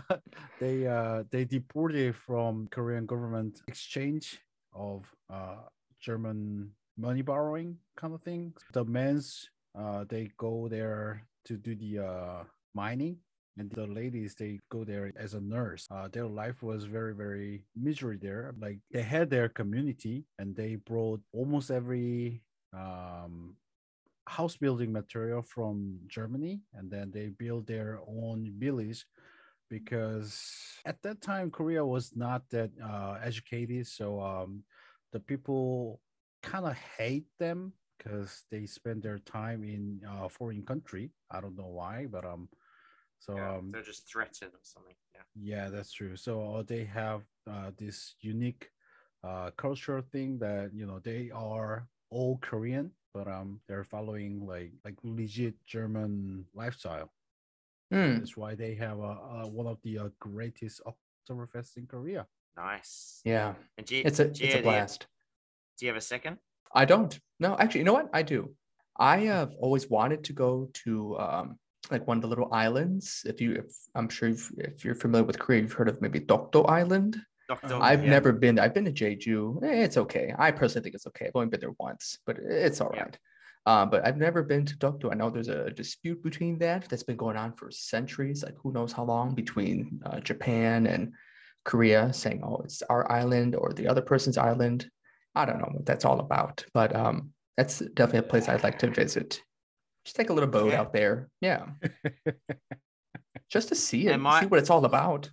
[0.60, 4.38] they uh they deported from Korean government exchange
[4.72, 5.66] of uh
[6.00, 8.54] German money borrowing kind of thing.
[8.72, 13.18] The men's uh they go there to do the uh mining
[13.58, 17.64] and the ladies they go there as a nurse uh, their life was very very
[17.74, 22.42] misery there like they had their community and they brought almost every
[22.74, 23.56] um
[24.28, 29.06] house building material from germany and then they built their own village
[29.70, 34.62] because at that time korea was not that uh, educated so um,
[35.12, 36.00] the people
[36.42, 41.56] kind of hate them because they spend their time in uh, foreign country i don't
[41.56, 42.48] know why but um
[43.18, 44.94] so Yeah, um they're just threatened or something.
[45.14, 45.22] Yeah.
[45.34, 48.70] yeah that's true so uh, they have uh, this unique
[49.24, 54.72] uh, cultural thing that you know they are all korean but um they're following like
[54.84, 57.10] like legit german lifestyle
[57.92, 58.14] Hmm.
[58.18, 62.22] that's why they have uh, uh, one of the uh, greatest Oktoberfest in korea
[62.56, 63.20] Nice.
[63.32, 65.00] Yeah, And you, it's a it's a do you- blast.
[65.76, 66.34] Do you have a second?
[66.82, 67.12] I don't.
[67.38, 68.08] No, actually, you know what?
[68.20, 68.40] I do.
[69.14, 70.50] I have always wanted to go
[70.84, 70.92] to
[71.26, 71.46] um,
[71.92, 73.04] like one of the little islands.
[73.32, 76.18] If you, if I'm sure if, if you're familiar with Korea, you've heard of maybe
[76.32, 77.12] Dokdo Island.
[77.48, 77.78] Doctor.
[77.80, 78.10] I've yeah.
[78.10, 78.58] never been.
[78.58, 79.62] I've been to Jeju.
[79.62, 80.34] Eh, It's okay.
[80.38, 81.26] I personally think it's okay.
[81.26, 83.16] I've only been there once, but it's all right.
[83.66, 83.82] Yeah.
[83.82, 85.10] Um, but I've never been to Dokdo.
[85.10, 88.72] I know there's a dispute between that that's been going on for centuries, like who
[88.72, 91.12] knows how long, between uh, Japan and
[91.64, 94.88] Korea, saying, "Oh, it's our island or the other person's island."
[95.34, 98.78] I don't know what that's all about, but um, that's definitely a place I'd like
[98.80, 99.42] to visit.
[100.04, 100.80] Just take a little boat Yeah.
[100.80, 101.66] out there, yeah,
[103.50, 105.30] just to see it, my- see what it's all about.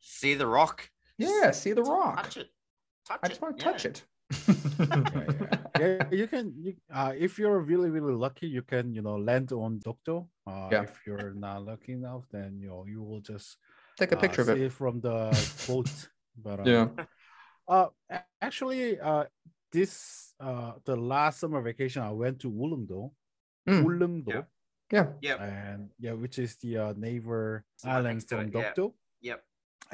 [0.00, 0.88] See the rock.
[1.18, 2.22] Yeah, see the rock.
[2.22, 2.48] Touch it.
[3.06, 3.70] Touch I just want to yeah.
[3.72, 4.02] touch it.
[4.80, 5.58] yeah, yeah.
[5.78, 9.52] yeah you can you, uh, if you're really really lucky you can you know land
[9.52, 10.82] on Dokdo uh, Yeah.
[10.82, 13.58] if you're not lucky enough then you know you will just
[13.98, 14.72] Take a picture uh, of see it.
[14.72, 15.28] from the
[15.68, 15.90] boat
[16.40, 16.88] but um, Yeah.
[17.68, 17.88] uh
[18.40, 19.24] actually uh
[19.72, 23.10] this uh the last summer vacation i went to Ulleungdo
[23.68, 23.84] Mm.
[23.84, 24.44] Ulleungdo
[24.92, 25.06] Yeah.
[25.20, 25.40] Yep.
[25.40, 28.72] and yeah which is the uh, neighbor It's right island from it, yeah.
[28.72, 29.40] Dokdo Yep.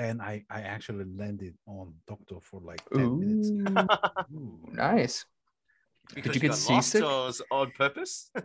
[0.00, 3.86] And i i actually landed on Dokdo for like 10 minutes Ooh,
[4.36, 4.58] Ooh.
[4.72, 5.26] nice.
[6.14, 7.02] Because you get got lost seasick?
[7.04, 8.30] was on purpose?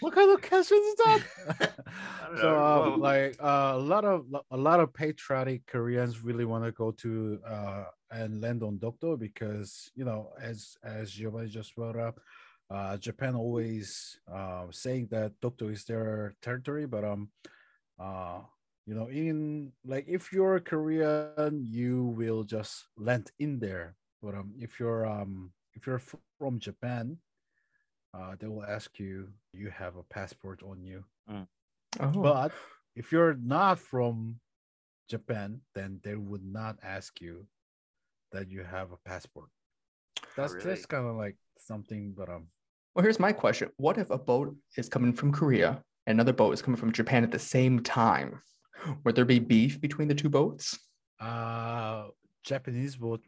[0.00, 1.20] what kind of questions is that?
[2.22, 2.80] I don't so know.
[2.90, 6.90] Well- like uh, a lot of a lot of patriotic Koreans really want to go
[6.92, 12.20] to uh, and land on Dokdo because you know as as Giovanni just brought up,
[12.70, 17.28] uh, Japan always uh, saying that Dokdo is their territory, but um
[17.98, 18.40] uh
[18.86, 23.96] you know in like if you're a Korean, you will just land in there.
[24.22, 26.02] But um if you're um if you're
[26.38, 27.18] from Japan,
[28.12, 31.04] uh, they will ask you you have a passport on you
[32.00, 32.52] Oh, but
[32.96, 34.40] if you're not from
[35.08, 37.46] Japan, then they would not ask you
[38.32, 39.48] that you have a passport.
[40.36, 40.66] That's really?
[40.66, 42.48] that's kind of like something, but um,
[42.94, 43.70] well, here's my question.
[43.76, 47.24] What if a boat is coming from Korea and another boat is coming from Japan
[47.24, 48.42] at the same time?
[49.04, 50.78] Would there be beef between the two boats?
[51.20, 52.04] uh,
[52.44, 53.22] Japanese boat.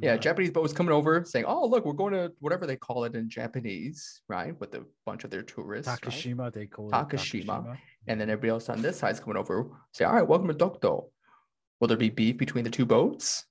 [0.00, 3.04] Yeah, Japanese boat was coming over saying, "Oh, look, we're going to whatever they call
[3.04, 4.58] it in Japanese, right?
[4.58, 6.00] With a bunch of their tourists." right?
[6.00, 7.42] Takeshima, they call Takeshima.
[7.42, 10.26] it Takeshima, And then everybody else on this side is coming over, say, "All right,
[10.26, 11.10] welcome to Dokdo."
[11.80, 13.44] Will there be beef between the two boats?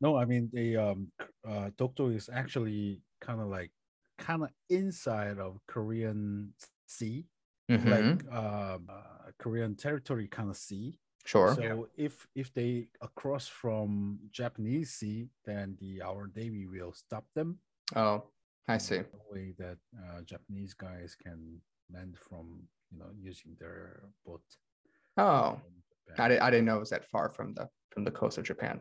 [0.00, 1.08] No, I mean the um,
[1.44, 3.72] uh, Dokdo is actually kind of like
[4.18, 6.54] kind of inside of Korean
[6.86, 7.24] Sea,
[7.72, 7.90] Mhm.
[7.96, 10.98] like um, uh, Korean territory kind of sea.
[11.24, 11.54] sure.
[11.54, 17.58] So if if they across from Japanese Sea, then the our navy will stop them.
[17.96, 18.24] oh,
[18.68, 18.98] I see.
[18.98, 21.60] The way that uh, Japanese guys can
[21.94, 24.42] land from you know using their boat.
[25.16, 26.30] Oh, I, Japan.
[26.30, 28.80] di- I didn't know it was that far from the from the coast of Japan.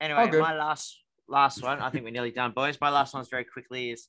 [0.00, 0.96] Anyway, my last
[1.28, 1.78] last one.
[1.80, 2.78] I think we're nearly done, boys.
[2.80, 4.08] My last one's very quickly is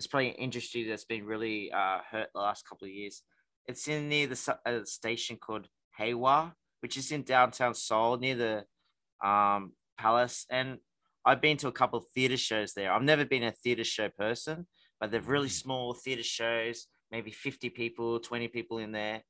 [0.00, 3.20] it's probably an industry that's been really uh, hurt the last couple of years.
[3.66, 9.72] It's in near the station called Hyehwa, which is in downtown Seoul near the um,
[9.98, 10.46] palace.
[10.50, 10.78] And
[11.26, 12.90] I've been to a couple of theater shows there.
[12.90, 14.66] I've never been a theater show person,
[14.98, 15.62] but they're really Mm.
[15.64, 19.20] small theater shows, maybe 50 people, 20 people in there.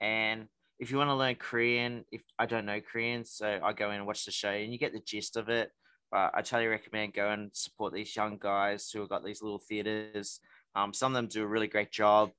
[0.00, 3.90] And if you want to learn Korean, if I don't know Korean, so I go
[3.90, 5.70] in and watch the show and you get the gist of it.
[6.14, 9.58] But I totally recommend go and support these young guys who have got these little
[9.58, 10.38] theaters.
[10.76, 12.30] Um, some of them do a really great job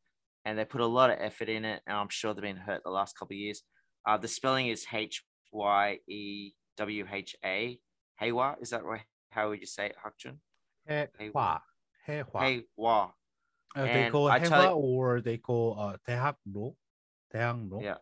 [0.45, 1.81] and they put a lot of effort in it.
[1.85, 3.63] And I'm sure they've been hurt the last couple of years.
[4.07, 7.77] Uh, the spelling is H Y E W H A.
[8.21, 9.01] Heywa, is that right?
[9.29, 10.37] How would you say it, Hyukjun?
[11.19, 11.59] Heywa,
[12.07, 13.11] Heywa, Heywa.
[13.75, 16.75] Uh, they call it Heiwa you, or they call uh, Daehakro,
[17.33, 17.83] Daehakro.
[17.83, 17.95] Yeah.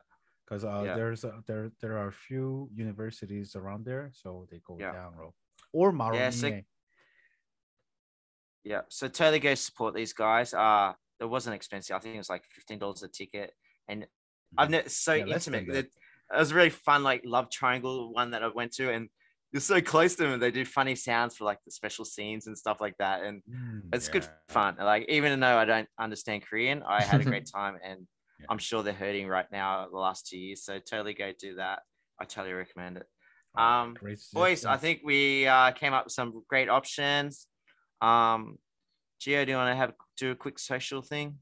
[0.46, 0.94] Because uh, yeah.
[0.94, 4.94] there's a, there there are a few universities around there, so they call yeah.
[4.94, 5.34] Daehangno
[5.74, 6.22] or Marronnier.
[6.22, 6.62] Yeah, so,
[8.64, 10.54] yeah, so totally go support these guys.
[10.54, 11.96] Uh, it wasn't expensive.
[11.96, 13.52] I think it was like fifteen dollars a ticket,
[13.88, 14.06] and
[14.58, 15.68] I've never so yeah, intimate.
[15.70, 15.88] It,
[16.34, 19.10] it was really fun, like love triangle one that I went to, and
[19.52, 20.40] you're so close to them.
[20.40, 23.82] They do funny sounds for like the special scenes and stuff like that, and mm,
[23.94, 24.14] it's yeah.
[24.14, 24.78] good fun.
[24.80, 28.08] Like even though I don't understand Korean, I had a great time, and
[28.40, 28.46] yeah.
[28.50, 30.64] I'm sure they're hurting right now the last two years.
[30.64, 31.80] So totally go do that.
[32.20, 33.06] I totally recommend it.
[33.56, 33.96] Um,
[34.34, 37.48] Boys, I think we uh, came up with some great options.
[38.02, 38.58] Um,
[39.22, 41.38] Gio, do you want to have do a quick social thing?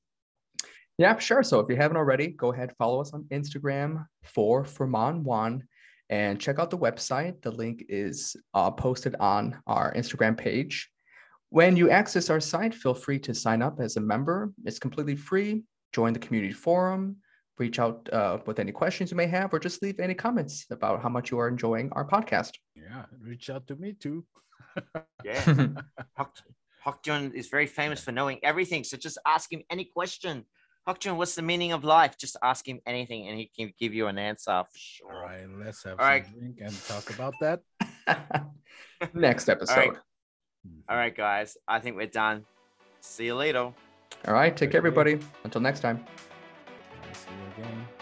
[0.98, 1.42] Yeah, sure.
[1.42, 5.64] So if you haven't already, go ahead follow us on Instagram for Ferman One
[6.10, 7.42] and check out the website.
[7.42, 10.90] The link is uh, posted on our Instagram page.
[11.50, 14.52] When you access our site, feel free to sign up as a member.
[14.66, 15.64] It's completely free.
[15.92, 17.18] Join the community forum.
[17.62, 20.96] Reach out uh, with any questions you may have, or just leave any comments about
[21.04, 22.54] how much you are enjoying our podcast.
[22.76, 24.26] yeah, reach out to me too.
[25.30, 25.44] Yeah.
[26.18, 26.32] Hok
[26.86, 28.84] Hyukjun is very famous for knowing everything.
[28.84, 30.36] So just ask him any question.
[30.88, 32.14] Hyukjun, what's the meaning of life?
[32.18, 35.14] Just ask him anything and he can give you an answer for sure.
[35.14, 36.26] All right, let's have All some right.
[36.40, 37.60] drink and talk about that.
[39.14, 39.98] Next episode.
[40.66, 40.82] Mhm.
[40.90, 41.58] All right, guys.
[41.68, 42.38] I think we're done.
[43.02, 43.66] See you later.
[44.28, 44.54] All right.
[44.58, 45.20] Take care, everybody.
[45.44, 45.98] Until next time
[47.62, 48.01] again.